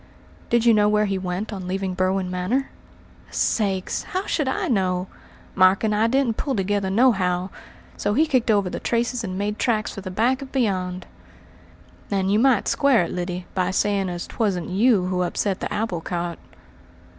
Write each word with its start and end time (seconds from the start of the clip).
"Did 0.49 0.65
you 0.65 0.73
not 0.73 0.81
know 0.81 0.89
where 0.89 1.05
he 1.05 1.19
went 1.19 1.53
on 1.53 1.67
leaving 1.67 1.93
Berwin 1.93 2.31
Manor?" 2.31 2.71
"Sakes! 3.29 4.01
how 4.01 4.25
should 4.25 4.47
I? 4.47 4.67
Mark 5.53 5.83
and 5.83 5.93
I 5.93 6.07
didn't 6.07 6.37
pull 6.37 6.55
together 6.55 6.89
nohow, 6.89 7.51
so 7.97 8.15
he 8.15 8.25
kicked 8.25 8.49
over 8.49 8.67
the 8.67 8.79
traces 8.79 9.23
and 9.23 9.37
made 9.37 9.59
tracks 9.59 9.93
for 9.93 10.01
the 10.01 10.09
back 10.09 10.41
of 10.41 10.51
beyond." 10.51 11.05
"And 12.09 12.31
you 12.31 12.39
might 12.39 12.67
square 12.67 13.03
it, 13.03 13.11
Lyddy, 13.11 13.45
by 13.53 13.69
saying 13.69 14.09
as 14.09 14.25
'twasn't 14.25 14.69
you 14.69 15.05
who 15.05 15.21
upset 15.21 15.59
the 15.59 15.71
apple 15.71 16.01
cart." 16.01 16.39